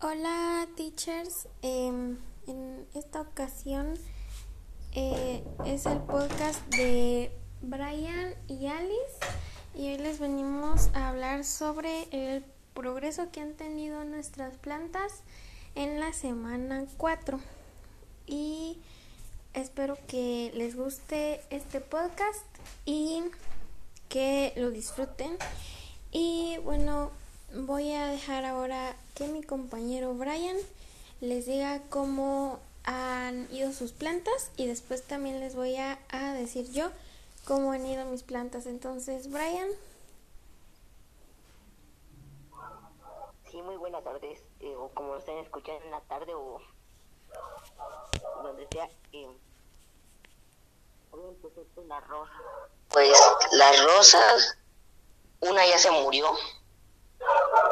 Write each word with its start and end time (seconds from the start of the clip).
Hola 0.00 0.68
teachers, 0.76 1.48
em, 1.60 2.18
en 2.46 2.86
esta 2.94 3.20
ocasión 3.20 3.94
eh, 4.92 5.42
es 5.66 5.86
el 5.86 5.98
podcast 5.98 6.64
de 6.68 7.32
Brian 7.62 8.32
y 8.46 8.68
Alice 8.68 9.18
y 9.74 9.88
hoy 9.88 9.98
les 9.98 10.20
venimos 10.20 10.90
a 10.94 11.08
hablar 11.08 11.44
sobre 11.44 12.06
el 12.12 12.44
progreso 12.74 13.32
que 13.32 13.40
han 13.40 13.54
tenido 13.54 14.04
nuestras 14.04 14.56
plantas 14.58 15.24
en 15.74 15.98
la 15.98 16.12
semana 16.12 16.84
4 16.96 17.40
y 18.28 18.78
espero 19.52 19.98
que 20.06 20.52
les 20.54 20.76
guste 20.76 21.40
este 21.50 21.80
podcast 21.80 22.46
y 22.84 23.24
que 24.08 24.52
lo 24.54 24.70
disfruten. 24.70 25.36
Y 26.12 26.58
bueno 26.62 27.10
voy 27.54 27.92
a 27.92 28.06
dejar 28.06 28.44
ahora 28.44 28.94
que 29.14 29.28
mi 29.28 29.42
compañero 29.42 30.14
Brian 30.14 30.56
les 31.20 31.46
diga 31.46 31.80
cómo 31.90 32.60
han 32.84 33.52
ido 33.52 33.72
sus 33.72 33.92
plantas 33.92 34.50
y 34.56 34.66
después 34.66 35.02
también 35.02 35.40
les 35.40 35.54
voy 35.54 35.76
a, 35.76 35.98
decir 36.34 36.70
yo 36.70 36.90
cómo 37.44 37.72
han 37.72 37.84
ido 37.86 38.04
mis 38.06 38.22
plantas. 38.22 38.66
Entonces, 38.66 39.30
Brian. 39.30 39.68
Sí, 43.50 43.62
muy 43.62 43.76
buenas 43.76 44.04
tardes, 44.04 44.40
eh, 44.60 44.74
o 44.76 44.88
como 44.90 45.14
lo 45.14 45.18
estén 45.18 45.38
escuchando 45.38 45.82
en 45.84 45.90
la 45.90 46.00
tarde 46.02 46.34
o 46.34 46.60
donde 48.42 48.66
sea. 48.70 48.88
Eh, 49.12 49.28
la 51.86 52.00
rosa. 52.00 52.32
Pues 52.90 53.18
las 53.52 53.84
rosas, 53.84 54.58
una 55.40 55.66
ya 55.66 55.78
se 55.78 55.90
murió 55.90 56.26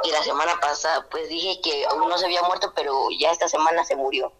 y 0.04 0.10
la 0.10 0.22
semana 0.22 0.58
pasada 0.60 1.06
pues 1.10 1.28
dije 1.28 1.60
que 1.62 1.86
aún 1.86 2.08
no 2.08 2.18
se 2.18 2.26
había 2.26 2.42
muerto, 2.42 2.72
pero 2.74 3.08
ya 3.18 3.30
esta 3.30 3.48
semana 3.48 3.84
se 3.84 3.96
murió. 3.96 4.32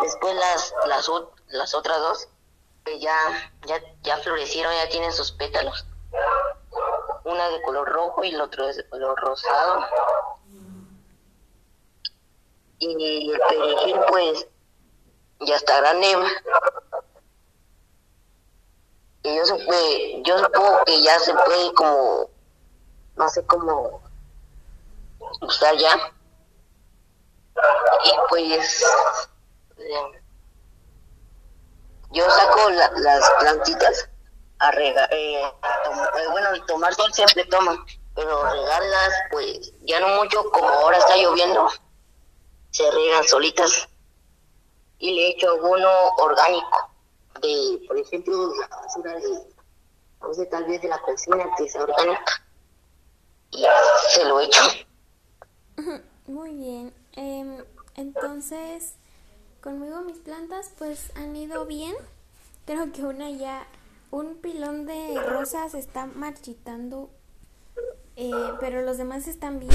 Después 0.00 0.34
las 0.34 0.74
las, 0.86 1.10
las 1.48 1.74
otras 1.74 1.98
dos 1.98 2.28
que 2.84 2.98
ya, 2.98 3.14
ya 3.66 3.80
ya 4.02 4.18
florecieron, 4.18 4.72
ya 4.72 4.88
tienen 4.88 5.12
sus 5.12 5.32
pétalos. 5.32 5.86
Una 7.24 7.48
de 7.48 7.62
color 7.62 7.88
rojo 7.88 8.24
y 8.24 8.30
el 8.30 8.40
otro 8.40 8.66
de 8.66 8.88
color 8.88 9.18
rosado. 9.20 9.86
Y 12.78 13.30
el 13.30 13.40
perejil 13.48 14.00
pues 14.08 14.46
ya 15.40 15.56
está 15.56 15.80
grande. 15.80 16.16
Y 19.22 19.36
yo, 19.36 19.44
yo 20.24 20.38
supongo 20.38 20.84
que 20.86 21.02
ya 21.02 21.18
se 21.18 21.34
puede 21.34 21.74
como, 21.74 22.30
no 23.16 23.28
sé 23.28 23.44
cómo 23.44 24.09
usar 25.40 25.76
ya. 25.76 26.12
Y 28.04 28.12
pues 28.28 28.84
eh, 29.76 30.22
yo 32.12 32.30
saco 32.30 32.70
las 32.70 33.30
plantitas 33.40 34.08
a 34.58 34.70
regar, 34.72 35.08
eh, 35.12 35.42
eh, 35.42 36.28
bueno, 36.30 36.48
tomar 36.66 36.94
sol 36.94 37.12
siempre 37.12 37.44
toma, 37.46 37.84
pero 38.14 38.42
regarlas 38.44 39.12
pues 39.30 39.72
ya 39.82 40.00
no 40.00 40.08
mucho 40.22 40.50
como 40.50 40.68
ahora 40.68 40.98
está 40.98 41.16
lloviendo, 41.16 41.68
se 42.70 42.90
regan 42.90 43.24
solitas 43.24 43.88
y 44.98 45.14
le 45.14 45.30
echo 45.30 45.50
alguno 45.50 45.88
orgánico 46.18 46.90
de, 47.40 47.84
por 47.88 47.98
ejemplo, 47.98 48.52
la 48.54 48.68
basura 48.76 49.14
de, 49.14 50.46
tal 50.46 50.64
vez 50.64 50.82
de 50.82 50.88
la 50.88 51.00
cocina 51.00 51.44
que 51.56 51.64
es 51.64 51.76
orgánica 51.76 52.44
y 53.50 53.64
se 54.08 54.24
lo 54.24 54.40
echo. 54.40 54.62
Muy 56.30 56.54
bien. 56.54 56.92
Em, 57.16 57.56
entonces, 57.96 58.94
conmigo 59.60 60.02
mis 60.02 60.18
plantas 60.18 60.70
pues 60.78 61.10
han 61.16 61.34
ido 61.34 61.66
bien. 61.66 61.92
Creo 62.66 62.92
que 62.92 63.02
una 63.02 63.30
ya, 63.30 63.66
un 64.12 64.36
pilón 64.36 64.86
de 64.86 65.20
rosas 65.20 65.74
está 65.74 66.06
marchitando, 66.06 67.10
eh, 68.14 68.30
pero 68.60 68.82
los 68.82 68.96
demás 68.96 69.26
están 69.26 69.58
bien. 69.58 69.72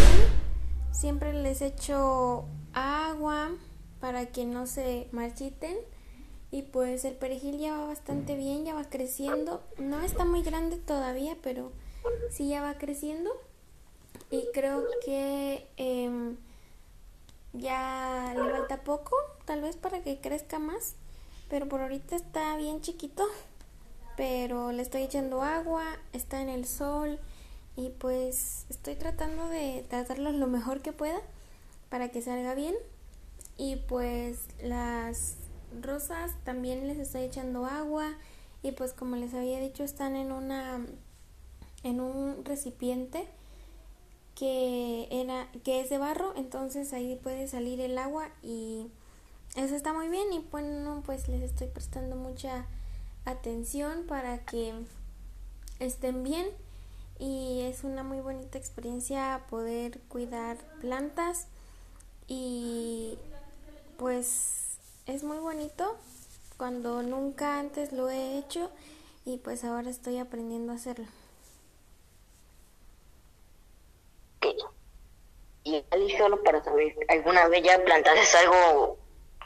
Siempre 0.94 1.34
les 1.34 1.62
echo 1.62 2.46
agua 2.72 3.52
para 4.00 4.28
que 4.28 4.46
no 4.46 4.66
se 4.66 5.10
marchiten. 5.12 5.76
Y 6.52 6.62
pues 6.62 7.04
el 7.04 7.16
perejil 7.16 7.60
ya 7.60 7.78
va 7.78 7.88
bastante 7.88 8.38
bien, 8.38 8.64
ya 8.64 8.76
va 8.76 8.86
creciendo. 8.86 9.62
No 9.78 10.00
está 10.00 10.24
muy 10.24 10.42
grande 10.42 10.78
todavía, 10.78 11.36
pero 11.44 11.74
sí 12.30 12.48
ya 12.48 12.62
va 12.62 12.78
creciendo 12.78 13.30
y 14.32 14.48
creo 14.54 14.84
que 15.04 15.68
em, 15.78 16.38
ya 17.54 18.34
le 18.36 18.52
falta 18.52 18.84
poco, 18.84 19.16
tal 19.46 19.62
vez 19.62 19.76
para 19.78 20.02
que 20.02 20.20
crezca 20.20 20.60
más, 20.60 20.96
pero 21.50 21.68
por 21.68 21.82
ahorita 21.82 22.16
está 22.16 22.56
bien 22.58 22.82
chiquito, 22.82 23.26
pero 24.18 24.72
le 24.72 24.82
estoy 24.82 25.04
echando 25.04 25.42
agua, 25.42 25.84
está 26.14 26.42
en 26.42 26.50
el 26.50 26.66
sol 26.66 27.20
y 27.76 27.90
pues 27.90 28.66
estoy 28.70 28.96
tratando 28.96 29.48
de 29.50 29.86
tratarlo 29.90 30.32
lo 30.32 30.48
mejor 30.48 30.82
que 30.82 30.94
pueda 30.94 31.22
para 31.90 32.10
que 32.10 32.22
salga 32.22 32.56
bien 32.56 32.76
y 33.58 33.78
pues 33.78 34.48
las 34.62 35.36
rosas 35.82 36.32
también 36.44 36.88
les 36.88 36.98
estoy 36.98 37.24
echando 37.24 37.66
agua 37.66 38.14
y 38.64 38.72
pues 38.72 38.94
como 38.94 39.16
les 39.16 39.34
había 39.34 39.60
dicho 39.60 39.84
están 39.84 40.16
en 40.16 40.32
una 40.32 40.86
en 41.84 42.00
un 42.00 42.44
recipiente 42.46 43.28
que 44.36 45.08
era 45.10 45.50
que 45.64 45.82
es 45.82 45.90
de 45.90 45.98
barro, 45.98 46.34
entonces 46.36 46.92
ahí 46.94 47.16
puede 47.16 47.48
salir 47.48 47.80
el 47.80 47.98
agua 47.98 48.30
y 48.44 48.88
eso 49.56 49.76
está 49.76 49.94
muy 49.94 50.10
bien 50.10 50.32
y 50.34 50.40
bueno, 50.52 51.02
pues 51.06 51.28
les 51.30 51.42
estoy 51.42 51.68
prestando 51.68 52.18
mucha 52.18 52.66
atención 53.24 54.06
para 54.08 54.40
que 54.40 54.74
estén 55.80 56.24
bien 56.24 56.48
y 57.18 57.62
es 57.62 57.86
una 57.86 58.04
muy 58.04 58.20
bonita 58.20 58.58
experiencia 58.58 59.42
poder 59.50 60.02
cuidar 60.10 60.58
plantas 60.82 61.48
y 62.28 63.18
pues 63.98 64.78
es 65.06 65.24
muy 65.24 65.38
bonito 65.38 65.96
cuando 66.58 67.02
nunca 67.04 67.60
antes 67.60 67.94
lo 67.94 68.10
he 68.10 68.38
hecho 68.38 68.70
y 69.26 69.38
pues 69.38 69.64
ahora 69.64 69.90
estoy 69.90 70.18
aprendiendo 70.18 70.74
a 70.74 70.76
hacerlo. 70.76 71.08
Solo 76.12 76.42
para 76.44 76.64
saber, 76.64 76.96
¿alguna 77.08 77.48
vez 77.48 77.64
ya 77.64 77.84
plantaste 77.84 78.38
algo, 78.38 78.98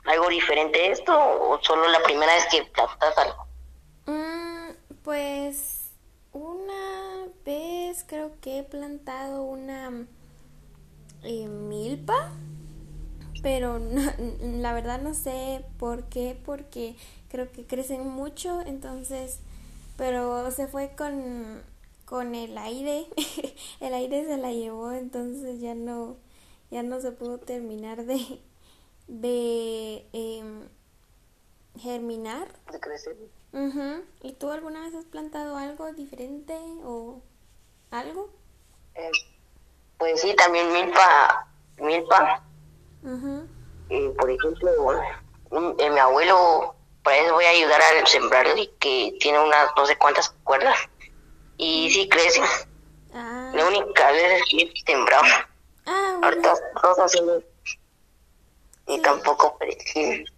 algo 0.06 0.30
diferente 0.30 0.80
a 0.80 0.92
esto 0.92 1.14
o 1.14 1.62
solo 1.62 1.88
la 1.88 2.02
primera 2.02 2.34
vez 2.34 2.46
que 2.52 2.64
plantas 2.64 3.18
algo? 3.18 3.46
Mm, 4.06 4.74
pues 5.04 5.92
una 6.34 7.28
vez 7.46 8.04
creo 8.08 8.32
que 8.42 8.60
he 8.60 8.64
plantado 8.64 9.44
una 9.44 10.06
eh, 11.24 11.48
milpa, 11.48 12.32
pero 13.42 13.80
la 14.42 14.74
verdad 14.74 15.00
no 15.02 15.14
sé 15.14 15.66
por 15.78 16.06
qué, 16.06 16.38
porque 16.46 16.96
creo 17.30 17.52
que 17.52 17.66
crecen 17.66 18.08
mucho, 18.08 18.62
entonces, 18.66 19.40
pero 19.98 20.50
se 20.52 20.68
fue 20.68 20.96
con 20.96 21.64
con 22.10 22.34
el 22.34 22.58
aire, 22.58 23.06
el 23.80 23.94
aire 23.94 24.26
se 24.26 24.38
la 24.38 24.52
llevó, 24.52 24.92
entonces 24.92 25.62
ya 25.62 25.76
no, 25.76 26.18
ya 26.72 26.84
no 26.84 27.00
se 27.00 27.12
pudo 27.12 27.40
terminar 27.40 28.06
de, 28.06 28.42
de 29.08 30.06
em, 30.14 30.68
germinar. 31.78 32.48
De 32.72 32.80
crecer. 32.80 33.18
¿Y 34.22 34.34
tú 34.34 34.52
alguna 34.52 34.82
vez 34.82 34.94
has 34.94 35.06
plantado 35.06 35.58
algo 35.58 35.92
diferente 35.94 36.56
o 36.84 37.22
algo? 37.90 38.30
Eh, 38.96 39.12
pues 39.98 40.22
sí, 40.22 40.36
también 40.36 40.72
milpa, 40.72 41.48
milpa. 41.78 42.44
Eh, 43.90 44.14
por 44.20 44.30
ejemplo, 44.30 44.70
eh, 45.80 45.90
mi 45.90 46.00
abuelo, 46.00 46.76
por 47.04 47.14
eso 47.14 47.34
voy 47.34 47.46
a 47.46 47.50
ayudar 47.50 47.82
a 47.82 48.06
sembrarle, 48.06 48.70
que 48.80 49.18
tiene 49.20 49.40
unas 49.40 49.72
no 49.76 49.86
sé 49.86 49.98
cuántas 49.98 50.30
cuerdas 50.44 50.78
y 51.58 51.90
sí 51.90 52.08
crece. 52.08 52.42
Ah. 53.14 53.52
La 53.56 53.66
única 53.66 54.12
vez 54.12 54.42
es 54.42 54.50
que 54.50 54.84
temblaba. 54.86 55.49
Ah, 55.92 56.20
Ahorita 56.22 56.54
cosas. 56.80 57.20
Y 58.88 59.02
tampoco 59.02 59.58
perejil. 59.58 60.32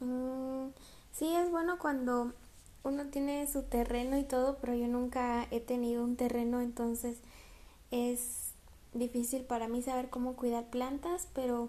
Mm, 0.00 0.70
sí, 1.12 1.36
es 1.36 1.50
bueno 1.52 1.78
cuando 1.78 2.32
uno 2.82 3.06
tiene 3.06 3.46
su 3.46 3.62
terreno 3.62 4.18
y 4.18 4.24
todo, 4.24 4.58
pero 4.60 4.74
yo 4.74 4.88
nunca 4.88 5.46
he 5.52 5.60
tenido 5.60 6.02
un 6.02 6.16
terreno, 6.16 6.60
entonces 6.60 7.18
es 7.92 8.52
difícil 8.92 9.44
para 9.44 9.68
mí 9.68 9.82
saber 9.82 10.10
cómo 10.10 10.34
cuidar 10.34 10.64
plantas, 10.66 11.28
pero 11.32 11.68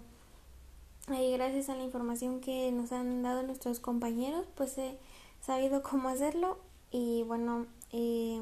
ahí 1.06 1.32
gracias 1.32 1.68
a 1.68 1.76
la 1.76 1.84
información 1.84 2.40
que 2.40 2.72
nos 2.72 2.90
han 2.90 3.22
dado 3.22 3.44
nuestros 3.44 3.78
compañeros, 3.78 4.44
pues 4.56 4.76
he 4.78 4.98
sabido 5.40 5.82
cómo 5.82 6.08
hacerlo 6.08 6.58
y 6.90 7.22
bueno, 7.24 7.66
eh, 7.92 8.40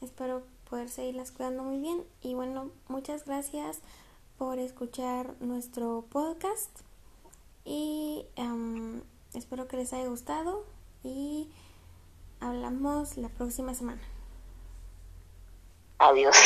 espero 0.00 0.42
poder 0.72 0.88
seguirlas 0.88 1.32
cuidando 1.32 1.64
muy 1.64 1.76
bien. 1.76 2.02
Y 2.22 2.32
bueno, 2.32 2.70
muchas 2.88 3.26
gracias 3.26 3.80
por 4.38 4.58
escuchar 4.58 5.34
nuestro 5.38 6.06
podcast 6.10 6.70
y 7.66 8.24
espero 9.34 9.68
que 9.68 9.76
les 9.76 9.92
haya 9.92 10.08
gustado 10.08 10.64
y 11.04 11.50
hablamos 12.40 13.18
la 13.18 13.28
próxima 13.28 13.74
semana. 13.74 14.00
Adiós. 15.98 16.36